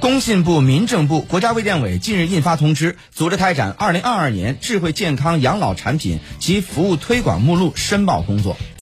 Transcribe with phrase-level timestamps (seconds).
[0.00, 8.56] 工信部民政部国家卫健委近日印发通知组织开展二零二二年智慧健康养老产品及服务推广目录申报工作。